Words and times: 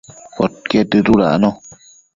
Podquied 0.37 0.87
dëdudacno 0.91 1.49